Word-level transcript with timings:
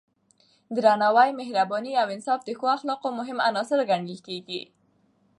درناوی، 0.75 1.29
مهرباني 1.39 1.91
او 2.01 2.07
انصاف 2.15 2.39
د 2.45 2.49
ښو 2.57 2.65
اخلاقو 2.77 3.07
مهم 3.19 3.37
عناصر 3.47 3.79
ګڼل 3.89 4.17
کېږي. 4.27 4.61